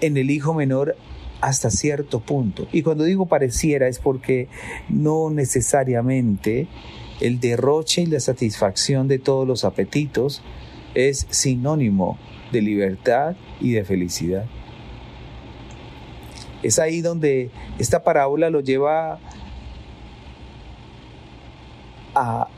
en 0.00 0.16
el 0.16 0.30
hijo 0.30 0.54
menor 0.54 0.96
hasta 1.40 1.70
cierto 1.70 2.20
punto. 2.20 2.66
Y 2.72 2.82
cuando 2.82 3.04
digo 3.04 3.26
pareciera 3.26 3.88
es 3.88 3.98
porque 3.98 4.48
no 4.88 5.30
necesariamente 5.30 6.66
el 7.20 7.40
derroche 7.40 8.02
y 8.02 8.06
la 8.06 8.20
satisfacción 8.20 9.08
de 9.08 9.18
todos 9.18 9.46
los 9.46 9.64
apetitos 9.64 10.42
es 10.94 11.26
sinónimo 11.30 12.18
de 12.52 12.62
libertad 12.62 13.36
y 13.60 13.72
de 13.72 13.84
felicidad. 13.84 14.46
Es 16.62 16.78
ahí 16.78 17.00
donde 17.00 17.50
esta 17.78 18.02
parábola 18.02 18.50
lo 18.50 18.60
lleva 18.60 19.18
a 22.14 22.48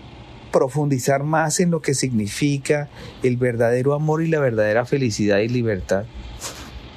profundizar 0.52 1.24
más 1.24 1.60
en 1.60 1.70
lo 1.70 1.82
que 1.82 1.94
significa 1.94 2.88
el 3.22 3.36
verdadero 3.36 3.94
amor 3.94 4.22
y 4.22 4.28
la 4.28 4.40
verdadera 4.40 4.84
felicidad 4.84 5.38
y 5.38 5.48
libertad. 5.48 6.04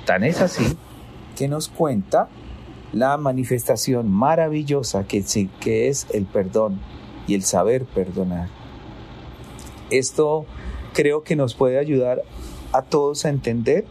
Tan 0.05 0.24
es 0.24 0.41
así 0.41 0.77
que 1.36 1.48
nos 1.48 1.67
cuenta 1.67 2.29
la 2.93 3.17
manifestación 3.17 4.10
maravillosa 4.12 5.05
que, 5.05 5.20
es 5.20 6.08
el 6.13 6.25
perdón 6.25 6.79
y 7.27 7.36
el 7.36 7.43
saber 7.43 7.86
perdonar. 7.86 8.50
Esto 9.89 10.46
creo 10.93 11.24
que 11.24 11.36
nos 11.36 11.53
puede 11.53 11.79
ayudar 11.79 12.22
a 12.74 12.81
todos 12.81 13.25
a 13.25 13.29
entender 13.29 13.86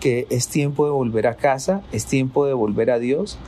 que 0.00 0.26
es 0.30 0.48
tiempo 0.48 0.84
de 0.84 0.90
volver 0.90 1.26
a 1.26 1.36
casa, 1.36 1.82
es 1.92 2.06
tiempo 2.06 2.46
de 2.46 2.52
volver 2.52 2.90
a 2.90 2.98
Dios 2.98 3.38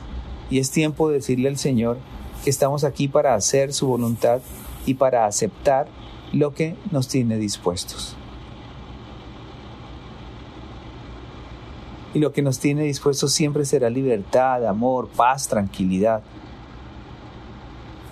y 0.49 0.59
es 0.59 0.71
tiempo 0.71 1.09
de 1.09 1.15
decirle 1.15 1.49
al 1.49 1.57
Señor 1.57 1.97
que 2.43 2.49
estamos 2.49 2.83
aquí 2.83 3.07
para 3.07 3.35
hacer 3.35 3.73
su 3.73 3.87
voluntad 3.87 4.41
y 4.85 4.95
para 4.95 5.25
aceptar 5.25 5.87
lo 6.33 6.53
que 6.53 6.75
nos 6.91 7.07
tiene 7.07 7.37
dispuestos. 7.37 8.15
Y 12.13 12.19
lo 12.19 12.33
que 12.33 12.41
nos 12.41 12.59
tiene 12.59 12.83
dispuestos 12.83 13.31
siempre 13.31 13.63
será 13.63 13.89
libertad, 13.89 14.67
amor, 14.67 15.07
paz, 15.07 15.47
tranquilidad. 15.47 16.21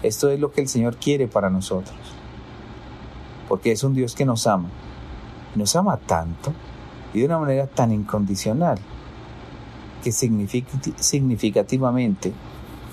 Esto 0.04 0.30
es 0.30 0.40
lo 0.40 0.54
que 0.54 0.62
el 0.62 0.70
Señor 0.70 0.96
quiere 0.96 1.28
para 1.28 1.50
nosotros. 1.50 1.98
Porque 3.50 3.74
es 3.74 3.84
un 3.84 3.94
Dios 3.94 4.16
que 4.16 4.24
nos 4.24 4.48
ama. 4.48 4.70
Nos 5.56 5.76
ama 5.76 5.98
tanto 5.98 6.54
y 7.14 7.20
de 7.20 7.26
una 7.26 7.40
manera 7.40 7.68
tan 7.68 7.92
incondicional 7.92 8.80
que 10.04 10.12
significativamente 10.12 12.34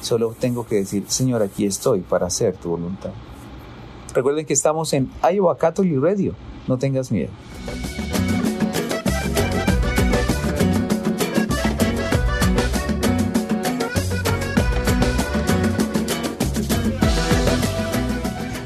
solo 0.00 0.35
tengo 0.38 0.66
que 0.66 0.76
decir, 0.76 1.04
Señor, 1.08 1.42
aquí 1.42 1.66
estoy 1.66 2.00
para 2.00 2.26
hacer 2.26 2.56
tu 2.56 2.70
voluntad. 2.70 3.11
Recuerden 4.14 4.46
que 4.46 4.54
estamos 4.54 4.92
en 4.92 5.11
Iowa 5.23 5.58
Catholic 5.58 6.00
Radio. 6.00 6.35
No 6.66 6.78
tengas 6.78 7.12
miedo. 7.12 7.30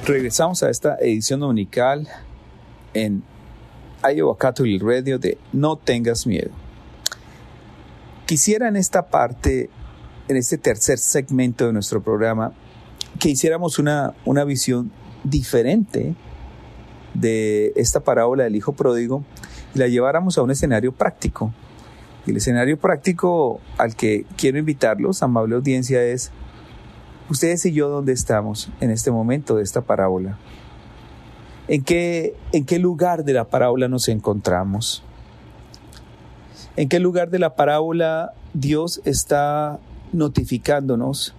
Regresamos 0.07 0.63
a 0.63 0.71
esta 0.71 0.97
edición 0.97 1.41
dominical 1.41 2.09
en 2.95 3.23
Iowa 4.03 4.37
Catholic 4.37 4.83
Radio 4.83 5.19
de 5.19 5.39
No 5.53 5.77
tengas 5.77 6.27
miedo. 6.27 6.51
Quisiera 8.27 8.69
en 8.69 8.77
esta 8.77 9.09
parte, 9.09 9.71
en 10.29 10.37
este 10.37 10.59
tercer 10.59 10.99
segmento 10.99 11.67
de 11.67 11.73
nuestro 11.73 12.03
programa, 12.03 12.53
que 13.19 13.29
hiciéramos 13.29 13.79
una, 13.79 14.15
una 14.25 14.45
visión 14.45 14.91
diferente 15.25 16.15
de 17.15 17.73
esta 17.77 18.01
parábola 18.01 18.45
del 18.45 18.57
Hijo 18.57 18.73
Pródigo 18.73 19.25
y 19.75 19.79
la 19.79 19.89
lleváramos 19.89 20.39
a 20.39 20.43
un 20.43 20.51
escenario 20.51 20.93
práctico. 20.93 21.53
El 22.27 22.37
escenario 22.37 22.79
práctico 22.79 23.61
al 23.79 23.97
que 23.97 24.27
quiero 24.37 24.59
invitarlos, 24.59 25.23
amable 25.23 25.57
audiencia, 25.57 26.03
es 26.03 26.31
ustedes 27.29 27.65
y 27.67 27.73
yo 27.73 27.89
dónde 27.89 28.13
estamos 28.13 28.71
en 28.81 28.91
este 28.91 29.11
momento 29.11 29.57
de 29.57 29.63
esta 29.63 29.81
parábola. 29.81 30.39
¿En 31.71 31.83
qué, 31.85 32.35
¿En 32.53 32.67
qué 32.67 32.79
lugar 32.79 33.25
de 33.25 33.33
la 33.33 33.45
parábola 33.45 33.89
nos 33.89 34.09
encontramos? 34.09 35.03
¿En 36.77 36.89
qué 36.89 36.99
lugar 36.99 37.31
de 37.31 37.39
la 37.39 37.55
parábola 37.55 38.35
Dios 38.53 39.01
está 39.05 39.79
notificándonos 40.13 41.35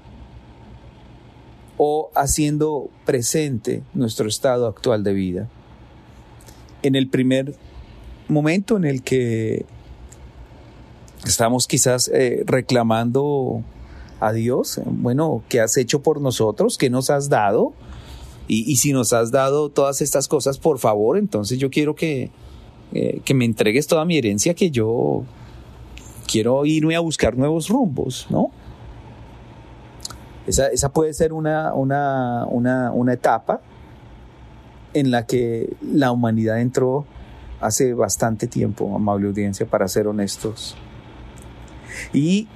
o 1.84 2.12
haciendo 2.14 2.90
presente 3.06 3.82
nuestro 3.96 4.28
estado 4.28 4.68
actual 4.68 5.04
de 5.04 5.14
vida. 5.14 5.50
En 6.84 6.94
el 6.96 7.10
primer 7.10 7.56
momento 8.28 8.78
en 8.78 8.86
el 8.86 9.02
que 9.02 9.66
estamos 11.26 11.66
quizás 11.66 12.08
eh, 12.14 12.44
reclamando 12.46 13.64
a 14.20 14.32
Dios, 14.32 14.80
bueno, 14.86 15.44
¿qué 15.50 15.60
has 15.60 15.76
hecho 15.78 16.04
por 16.04 16.22
nosotros? 16.22 16.78
¿Qué 16.78 16.92
nos 16.92 17.10
has 17.10 17.30
dado? 17.30 17.74
Y, 18.54 18.76
si 18.76 18.92
nos 18.92 19.14
has 19.14 19.32
dado 19.32 19.70
todas 19.70 20.02
estas 20.02 20.28
cosas, 20.28 20.58
por 20.58 20.78
favor, 20.78 21.18
entonces 21.18 21.58
yo 21.58 21.70
quiero 21.70 21.96
que, 21.96 22.32
eh, 22.92 23.22
que 23.24 23.34
me 23.34 23.46
entregues 23.46 23.88
toda 23.88 24.04
mi 24.04 24.18
herencia, 24.18 24.54
que 24.56 24.72
yo 24.72 25.24
quiero 26.30 26.66
irme 26.66 26.98
a 26.98 27.00
buscar 27.00 27.38
nuevos 27.38 27.70
rumbos, 27.70 28.28
¿no? 28.30 28.52
Esa, 30.48 30.68
esa 30.68 30.92
puede 30.92 31.14
ser 31.14 31.32
una, 31.32 31.74
una, 31.74 32.46
una, 32.46 32.92
una 32.92 33.14
etapa 33.14 33.62
en 34.94 35.12
la 35.12 35.26
que 35.26 35.74
la 35.82 36.12
humanidad 36.12 36.60
entró 36.60 37.06
hace 37.62 37.94
bastante 37.94 38.48
tiempo, 38.48 38.94
amable 38.94 39.30
audiencia, 39.30 39.66
para 39.66 39.88
ser 39.88 40.08
honestos. 40.08 40.76
Y 42.12 42.50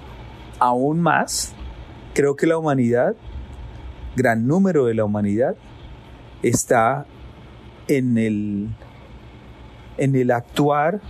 aún 0.60 1.00
más, 1.00 1.54
creo 2.14 2.36
que 2.36 2.48
la 2.48 2.58
humanidad, 2.58 3.16
gran 4.18 4.46
número 4.46 4.88
de 4.88 4.94
la 4.96 5.06
humanidad, 5.06 5.56
está 6.44 7.06
en 7.88 8.18
el, 8.18 8.70
en 9.98 10.16
el 10.16 10.32
actuar, 10.32 11.02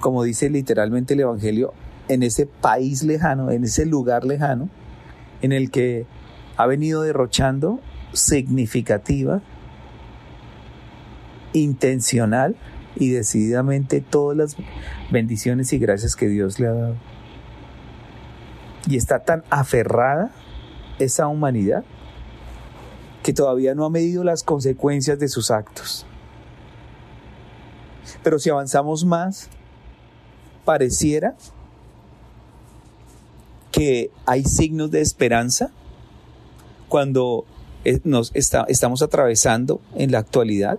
como 0.00 0.22
dice 0.22 0.50
literalmente 0.50 1.14
el 1.14 1.20
Evangelio, 1.20 1.74
en 2.08 2.22
ese 2.22 2.46
país 2.46 3.02
lejano, 3.02 3.50
en 3.50 3.64
ese 3.64 3.86
lugar 3.86 4.24
lejano, 4.24 4.68
en 5.42 5.52
el 5.52 5.70
que 5.70 6.06
ha 6.56 6.66
venido 6.66 7.02
derrochando 7.02 7.80
significativa, 8.12 9.42
intencional 11.52 12.56
y 12.94 13.10
decididamente 13.10 14.00
todas 14.00 14.36
las 14.36 14.56
bendiciones 15.10 15.72
y 15.72 15.78
gracias 15.78 16.16
que 16.16 16.28
Dios 16.28 16.58
le 16.60 16.68
ha 16.68 16.72
dado. 16.72 16.96
Y 18.88 18.96
está 18.96 19.24
tan 19.24 19.42
aferrada 19.50 20.30
esa 20.98 21.26
humanidad 21.26 21.84
que 23.26 23.32
todavía 23.32 23.74
no 23.74 23.84
ha 23.84 23.90
medido 23.90 24.22
las 24.22 24.44
consecuencias 24.44 25.18
de 25.18 25.26
sus 25.26 25.50
actos. 25.50 26.06
Pero 28.22 28.38
si 28.38 28.50
avanzamos 28.50 29.04
más, 29.04 29.48
pareciera 30.64 31.34
que 33.72 34.12
hay 34.26 34.44
signos 34.44 34.92
de 34.92 35.00
esperanza 35.00 35.72
cuando 36.88 37.44
eh, 37.84 37.98
nos 38.04 38.30
estamos 38.32 39.02
atravesando 39.02 39.80
en 39.96 40.12
la 40.12 40.18
actualidad 40.18 40.78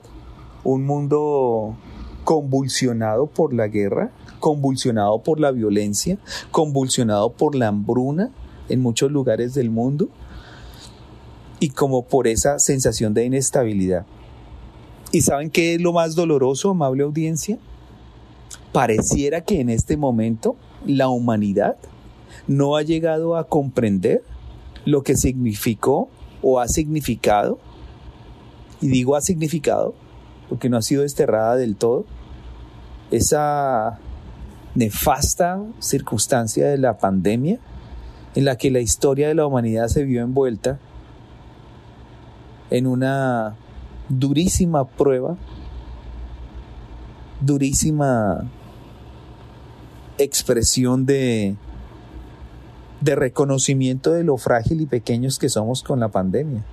un 0.63 0.85
mundo 0.85 1.75
convulsionado 2.23 3.27
por 3.27 3.53
la 3.53 3.67
guerra, 3.67 4.11
convulsionado 4.39 5.21
por 5.21 5.41
la 5.41 5.51
violencia, 5.51 6.17
convulsionado 6.51 7.29
por 7.29 7.55
la 7.55 7.67
hambruna 7.67 8.31
en 8.69 8.81
muchos 8.81 9.11
lugares 9.11 9.53
del 9.53 9.69
mundo 9.69 10.07
y 11.59 11.69
como 11.69 12.03
por 12.05 12.27
esa 12.27 12.59
sensación 12.59 13.13
de 13.13 13.25
inestabilidad. 13.25 14.05
¿Y 15.11 15.21
saben 15.21 15.49
qué 15.49 15.75
es 15.75 15.81
lo 15.81 15.93
más 15.93 16.15
doloroso, 16.15 16.71
amable 16.71 17.03
audiencia? 17.03 17.57
Pareciera 18.73 19.41
que 19.41 19.61
en 19.61 19.69
este 19.69 19.97
momento 19.97 20.55
la 20.85 21.09
humanidad 21.09 21.77
no 22.47 22.75
ha 22.75 22.81
llegado 22.81 23.37
a 23.37 23.47
comprender 23.47 24.23
lo 24.85 25.03
que 25.03 25.15
significó 25.15 26.09
o 26.41 26.59
ha 26.59 26.67
significado, 26.67 27.59
y 28.79 28.87
digo 28.87 29.15
ha 29.15 29.21
significado 29.21 29.95
porque 30.49 30.69
no 30.69 30.77
ha 30.77 30.81
sido 30.81 31.01
desterrada 31.01 31.55
del 31.55 31.75
todo, 31.75 32.05
esa 33.11 33.99
nefasta 34.75 35.61
circunstancia 35.79 36.67
de 36.67 36.77
la 36.77 36.97
pandemia 36.97 37.59
en 38.35 38.45
la 38.45 38.57
que 38.57 38.69
la 38.69 38.79
historia 38.79 39.27
de 39.27 39.35
la 39.35 39.45
humanidad 39.45 39.87
se 39.87 40.03
vio 40.03 40.21
envuelta 40.21 40.79
en 42.69 42.87
una 42.87 43.55
durísima 44.09 44.87
prueba, 44.87 45.37
durísima 47.41 48.49
expresión 50.17 51.05
de 51.05 51.55
de 53.01 53.15
reconocimiento 53.15 54.11
de 54.11 54.23
lo 54.23 54.37
frágil 54.37 54.81
y 54.81 54.85
pequeños 54.85 55.37
que 55.37 55.49
somos 55.49 55.83
con 55.83 55.99
la 55.99 56.09
pandemia. 56.09 56.63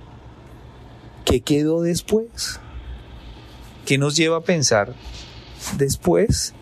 ¿Qué 1.23 1.41
quedó 1.41 1.81
después? 1.81 2.59
¿Qué 3.85 3.97
nos 3.97 4.15
lleva 4.15 4.37
a 4.37 4.41
pensar 4.41 4.93
después 5.77 6.53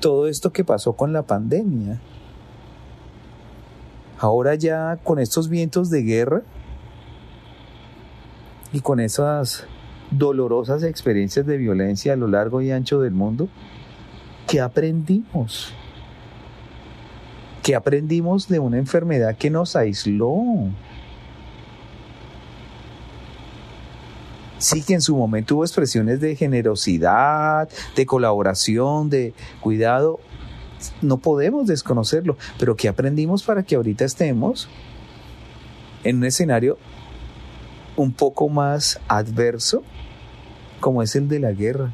todo 0.00 0.26
esto 0.26 0.52
que 0.52 0.64
pasó 0.64 0.94
con 0.94 1.12
la 1.12 1.22
pandemia? 1.22 2.00
Ahora 4.18 4.54
ya 4.54 4.98
con 5.02 5.18
estos 5.18 5.48
vientos 5.48 5.90
de 5.90 6.02
guerra 6.02 6.42
y 8.72 8.80
con 8.80 9.00
esas 9.00 9.66
dolorosas 10.10 10.82
experiencias 10.82 11.46
de 11.46 11.56
violencia 11.56 12.12
a 12.12 12.16
lo 12.16 12.28
largo 12.28 12.60
y 12.62 12.70
ancho 12.70 13.00
del 13.00 13.12
mundo, 13.12 13.48
¿qué 14.48 14.60
aprendimos? 14.60 15.72
¿Qué 17.62 17.74
aprendimos 17.74 18.48
de 18.48 18.58
una 18.58 18.78
enfermedad 18.78 19.36
que 19.36 19.50
nos 19.50 19.76
aisló? 19.76 20.34
Sí 24.58 24.82
que 24.82 24.94
en 24.94 25.00
su 25.00 25.16
momento 25.16 25.56
hubo 25.56 25.64
expresiones 25.64 26.20
de 26.20 26.36
generosidad, 26.36 27.68
de 27.96 28.06
colaboración, 28.06 29.10
de 29.10 29.34
cuidado. 29.60 30.20
No 31.00 31.18
podemos 31.18 31.66
desconocerlo, 31.66 32.36
pero 32.58 32.74
¿qué 32.74 32.88
aprendimos 32.88 33.42
para 33.42 33.62
que 33.62 33.76
ahorita 33.76 34.04
estemos 34.04 34.68
en 36.04 36.16
un 36.16 36.24
escenario 36.24 36.78
un 37.96 38.12
poco 38.12 38.48
más 38.48 39.00
adverso 39.08 39.82
como 40.80 41.02
es 41.02 41.14
el 41.16 41.28
de 41.28 41.38
la 41.38 41.52
guerra? 41.52 41.92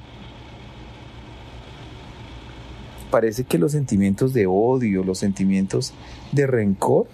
Parece 3.10 3.44
que 3.44 3.58
los 3.58 3.72
sentimientos 3.72 4.32
de 4.34 4.46
odio, 4.46 5.02
los 5.02 5.18
sentimientos 5.18 5.94
de 6.32 6.46
rencor, 6.46 7.06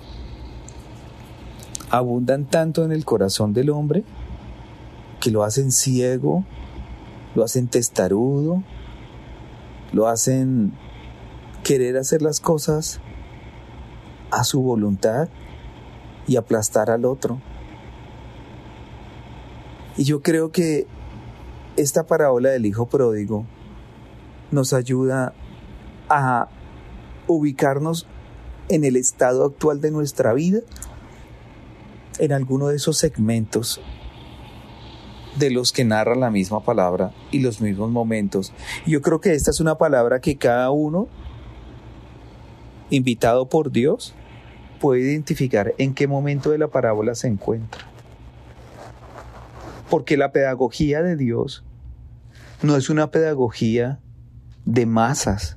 abundan 1.91 2.47
tanto 2.47 2.85
en 2.85 2.93
el 2.93 3.05
corazón 3.05 3.53
del 3.53 3.71
hombre 3.71 4.03
que 5.21 5.31
lo 5.31 5.45
hacen 5.45 5.71
ciego, 5.71 6.45
lo 7.35 7.45
hacen 7.45 7.69
testarudo, 7.69 8.63
lo 9.93 10.09
hacen 10.09 10.73
querer 11.63 11.97
hacer 11.97 12.21
las 12.21 12.41
cosas 12.41 13.01
a 14.31 14.45
su 14.45 14.61
voluntad 14.61 15.29
y 16.27 16.37
aplastar 16.37 16.91
al 16.91 17.05
otro. 17.05 17.41
Y 19.97 20.05
yo 20.05 20.23
creo 20.23 20.51
que 20.51 20.87
esta 21.77 22.05
parábola 22.05 22.51
del 22.51 22.67
Hijo 22.67 22.87
Pródigo 22.87 23.47
nos 24.51 24.73
ayuda 24.73 25.35
a 26.09 26.49
ubicarnos 27.27 28.07
en 28.69 28.85
el 28.85 28.97
estado 28.97 29.45
actual 29.45 29.81
de 29.81 29.91
nuestra 29.91 30.33
vida, 30.33 30.61
en 32.19 32.33
alguno 32.33 32.69
de 32.69 32.77
esos 32.77 32.97
segmentos 32.99 33.81
de 35.39 35.51
los 35.51 35.73
que 35.73 35.85
narra 35.85 36.15
la 36.15 36.31
misma 36.31 36.65
palabra 36.65 37.13
y 37.31 37.41
los 37.41 37.61
mismos 37.61 37.91
momentos. 37.91 38.53
Yo 38.87 39.03
creo 39.03 39.21
que 39.21 39.35
esta 39.35 39.51
es 39.51 39.61
una 39.61 39.77
palabra 39.77 40.21
que 40.21 40.37
cada 40.37 40.71
uno, 40.71 41.09
invitado 42.91 43.49
por 43.49 43.73
Dios, 43.73 44.15
puede 44.81 45.03
identificar 45.03 45.75
en 45.79 45.95
qué 45.95 46.07
momento 46.07 46.51
de 46.51 46.59
la 46.59 46.69
parábola 46.69 47.15
se 47.15 47.27
encuentra. 47.29 47.94
Porque 49.95 50.17
la 50.17 50.33
pedagogía 50.33 51.03
de 51.03 51.15
Dios 51.15 51.63
no 52.65 52.75
es 52.75 52.91
una 52.91 53.13
pedagogía 53.13 54.01
de 54.65 54.87
masas, 54.87 55.57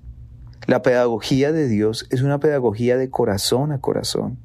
la 0.67 0.83
pedagogía 0.83 1.51
de 1.51 1.67
Dios 1.67 2.05
es 2.11 2.21
una 2.21 2.39
pedagogía 2.39 2.97
de 2.97 3.09
corazón 3.09 3.71
a 3.71 3.81
corazón. 3.81 4.37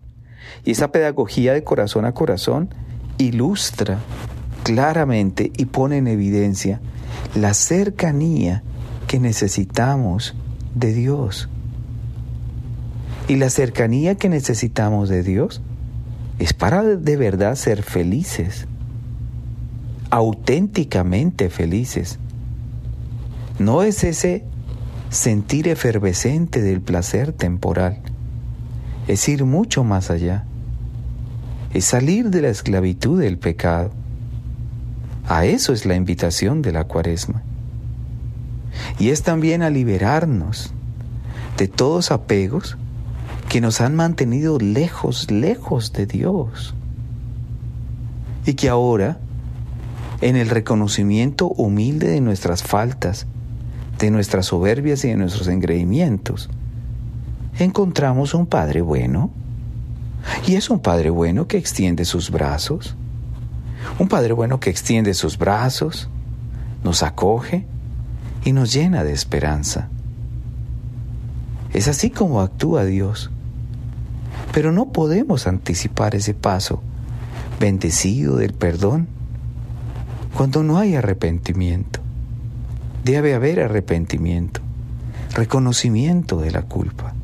Y 0.64 0.70
esa 0.70 0.92
pedagogía 0.92 1.52
de 1.52 1.62
corazón 1.62 2.06
a 2.06 2.14
corazón 2.14 2.70
ilustra 3.18 3.98
claramente 4.62 5.52
y 5.58 5.66
pone 5.66 5.98
en 5.98 6.06
evidencia 6.06 6.80
la 7.34 7.52
cercanía 7.52 8.62
que 9.06 9.20
necesitamos 9.20 10.34
de 10.74 10.94
Dios. 10.94 11.50
Y 13.28 13.36
la 13.36 13.50
cercanía 13.50 14.14
que 14.14 14.30
necesitamos 14.30 15.10
de 15.10 15.22
Dios 15.22 15.60
es 16.38 16.54
para 16.54 16.82
de 16.82 17.16
verdad 17.18 17.56
ser 17.56 17.82
felices, 17.82 18.68
auténticamente 20.12 21.48
felices. 21.48 22.18
No 23.58 23.82
es 23.82 24.04
ese 24.04 24.44
sentir 25.08 25.68
efervescente 25.68 26.60
del 26.60 26.82
placer 26.82 27.32
temporal. 27.32 27.98
Es 29.08 29.26
ir 29.30 29.46
mucho 29.46 29.84
más 29.84 30.10
allá. 30.10 30.44
Es 31.72 31.86
salir 31.86 32.28
de 32.28 32.42
la 32.42 32.50
esclavitud 32.50 33.22
del 33.22 33.38
pecado. 33.38 33.90
A 35.26 35.46
eso 35.46 35.72
es 35.72 35.86
la 35.86 35.94
invitación 35.94 36.60
de 36.60 36.72
la 36.72 36.84
cuaresma. 36.84 37.42
Y 38.98 39.08
es 39.08 39.22
también 39.22 39.62
a 39.62 39.70
liberarnos 39.70 40.74
de 41.56 41.68
todos 41.68 42.10
apegos 42.10 42.76
que 43.48 43.62
nos 43.62 43.80
han 43.80 43.94
mantenido 43.94 44.58
lejos, 44.58 45.30
lejos 45.30 45.94
de 45.94 46.04
Dios. 46.04 46.74
Y 48.44 48.52
que 48.52 48.68
ahora, 48.68 49.18
en 50.22 50.36
el 50.36 50.48
reconocimiento 50.48 51.48
humilde 51.48 52.08
de 52.08 52.20
nuestras 52.20 52.62
faltas, 52.62 53.26
de 53.98 54.10
nuestras 54.10 54.46
soberbias 54.46 55.04
y 55.04 55.08
de 55.08 55.16
nuestros 55.16 55.48
engreimientos, 55.48 56.48
encontramos 57.58 58.32
un 58.32 58.46
Padre 58.46 58.80
bueno. 58.80 59.30
Y 60.46 60.54
es 60.54 60.70
un 60.70 60.78
Padre 60.78 61.10
bueno 61.10 61.48
que 61.48 61.58
extiende 61.58 62.04
sus 62.04 62.30
brazos. 62.30 62.94
Un 63.98 64.06
Padre 64.06 64.32
bueno 64.32 64.60
que 64.60 64.70
extiende 64.70 65.12
sus 65.12 65.36
brazos, 65.36 66.08
nos 66.84 67.02
acoge 67.02 67.66
y 68.44 68.52
nos 68.52 68.72
llena 68.72 69.02
de 69.02 69.12
esperanza. 69.12 69.88
Es 71.74 71.88
así 71.88 72.10
como 72.10 72.40
actúa 72.40 72.84
Dios. 72.84 73.32
Pero 74.52 74.70
no 74.70 74.92
podemos 74.92 75.48
anticipar 75.48 76.14
ese 76.14 76.32
paso 76.32 76.80
bendecido 77.58 78.36
del 78.36 78.52
perdón 78.52 79.08
cuando 80.36 80.62
no 80.62 80.78
hay 80.78 80.94
arrepentimiento. 80.94 82.00
Debe 83.04 83.34
haber 83.34 83.60
arrepentimiento, 83.60 84.60
reconocimiento 85.34 86.40
de 86.40 86.50
la 86.50 86.62
culpa, 86.62 87.14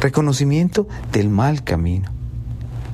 reconocimiento 0.00 0.86
del 1.12 1.30
mal 1.30 1.64
camino, 1.64 2.10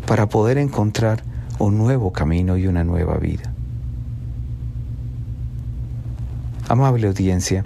para 0.06 0.28
poder 0.28 0.58
encontrar 0.58 1.22
un 1.58 1.76
nuevo 1.76 2.12
camino 2.12 2.56
y 2.56 2.66
una 2.66 2.84
nueva 2.84 3.16
vida. 3.18 3.52
Amable 6.68 7.08
audiencia, 7.08 7.64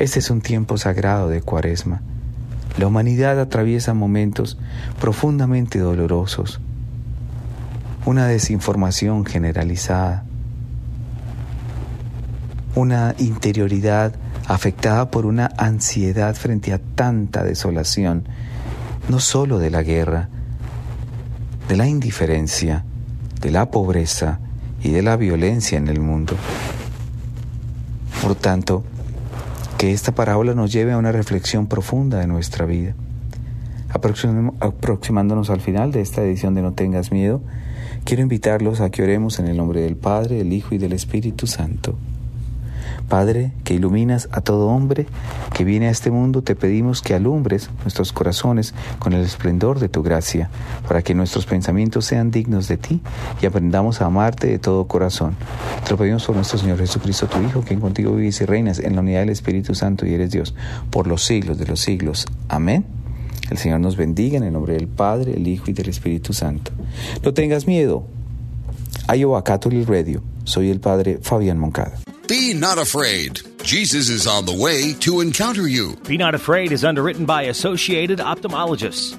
este 0.00 0.18
es 0.18 0.30
un 0.30 0.40
tiempo 0.40 0.76
sagrado 0.76 1.28
de 1.28 1.40
Cuaresma. 1.40 2.02
La 2.76 2.88
humanidad 2.88 3.38
atraviesa 3.40 3.94
momentos 3.94 4.58
profundamente 5.00 5.78
dolorosos, 5.78 6.60
una 8.04 8.26
desinformación 8.26 9.24
generalizada, 9.24 10.24
una 12.74 13.14
interioridad 13.18 14.14
afectada 14.46 15.10
por 15.10 15.26
una 15.26 15.50
ansiedad 15.56 16.34
frente 16.34 16.72
a 16.72 16.78
tanta 16.78 17.44
desolación, 17.44 18.24
no 19.08 19.20
solo 19.20 19.58
de 19.58 19.70
la 19.70 19.82
guerra, 19.82 20.28
de 21.68 21.76
la 21.76 21.86
indiferencia, 21.86 22.84
de 23.40 23.50
la 23.50 23.70
pobreza 23.70 24.40
y 24.82 24.90
de 24.90 25.02
la 25.02 25.16
violencia 25.16 25.78
en 25.78 25.88
el 25.88 26.00
mundo. 26.00 26.34
Por 28.22 28.34
tanto, 28.34 28.84
que 29.78 29.92
esta 29.92 30.12
parábola 30.12 30.54
nos 30.54 30.72
lleve 30.72 30.92
a 30.92 30.98
una 30.98 31.12
reflexión 31.12 31.66
profunda 31.66 32.18
de 32.18 32.26
nuestra 32.26 32.66
vida. 32.66 32.94
Aproximándonos 34.60 35.50
al 35.50 35.60
final 35.60 35.92
de 35.92 36.00
esta 36.00 36.22
edición 36.22 36.54
de 36.54 36.62
No 36.62 36.72
tengas 36.72 37.12
miedo, 37.12 37.40
quiero 38.04 38.22
invitarlos 38.22 38.80
a 38.80 38.90
que 38.90 39.02
oremos 39.02 39.38
en 39.38 39.46
el 39.46 39.56
nombre 39.56 39.82
del 39.82 39.96
Padre, 39.96 40.36
del 40.36 40.52
Hijo 40.52 40.74
y 40.74 40.78
del 40.78 40.92
Espíritu 40.92 41.46
Santo. 41.46 41.96
Padre, 43.04 43.52
que 43.62 43.74
iluminas 43.74 44.28
a 44.32 44.40
todo 44.40 44.68
hombre 44.68 45.06
que 45.54 45.64
viene 45.64 45.88
a 45.88 45.90
este 45.90 46.10
mundo, 46.10 46.42
te 46.42 46.56
pedimos 46.56 47.02
que 47.02 47.14
alumbres 47.14 47.70
nuestros 47.82 48.12
corazones 48.12 48.74
con 48.98 49.12
el 49.12 49.22
esplendor 49.22 49.78
de 49.78 49.88
tu 49.88 50.02
gracia, 50.02 50.50
para 50.88 51.02
que 51.02 51.14
nuestros 51.14 51.46
pensamientos 51.46 52.04
sean 52.04 52.30
dignos 52.30 52.66
de 52.68 52.76
ti 52.76 53.00
y 53.40 53.46
aprendamos 53.46 54.00
a 54.00 54.06
amarte 54.06 54.48
de 54.48 54.58
todo 54.58 54.86
corazón. 54.86 55.36
Te 55.84 55.90
lo 55.90 55.96
pedimos 55.96 56.24
por 56.24 56.34
nuestro 56.34 56.58
Señor 56.58 56.78
Jesucristo, 56.78 57.26
tu 57.26 57.40
Hijo, 57.40 57.64
que 57.64 57.78
contigo 57.78 58.14
vives 58.14 58.40
y 58.40 58.46
reinas 58.46 58.78
en 58.78 58.94
la 58.94 59.02
unidad 59.02 59.20
del 59.20 59.30
Espíritu 59.30 59.74
Santo 59.74 60.06
y 60.06 60.14
eres 60.14 60.30
Dios, 60.30 60.54
por 60.90 61.06
los 61.06 61.24
siglos 61.24 61.58
de 61.58 61.66
los 61.66 61.80
siglos. 61.80 62.26
Amén. 62.48 62.84
El 63.50 63.58
Señor 63.58 63.80
nos 63.80 63.96
bendiga 63.96 64.38
en 64.38 64.44
el 64.44 64.52
nombre 64.52 64.74
del 64.74 64.88
Padre, 64.88 65.34
el 65.36 65.46
Hijo 65.46 65.70
y 65.70 65.74
del 65.74 65.88
Espíritu 65.88 66.32
Santo. 66.32 66.72
No 67.22 67.34
tengas 67.34 67.66
miedo. 67.66 68.06
Iowa 69.14 69.44
Catholic 69.44 69.86
Radio. 69.88 70.22
Soy 70.44 70.70
el 70.70 70.80
Padre 70.80 71.18
Fabián 71.20 71.58
Moncada. 71.58 72.13
Be 72.28 72.54
not 72.54 72.78
afraid. 72.78 73.42
Jesus 73.64 74.08
is 74.08 74.26
on 74.26 74.46
the 74.46 74.56
way 74.56 74.94
to 75.00 75.20
encounter 75.20 75.68
you. 75.68 75.96
Be 76.08 76.16
Not 76.16 76.34
Afraid 76.34 76.72
is 76.72 76.82
underwritten 76.82 77.26
by 77.26 77.42
Associated 77.42 78.18
Ophthalmologists. 78.18 79.18